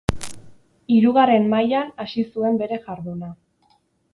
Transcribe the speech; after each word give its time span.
Hirugarren 0.95 1.45
mailan 1.51 1.93
hasi 2.05 2.25
zuen 2.33 2.59
bere 2.63 2.81
jarduna. 2.89 3.31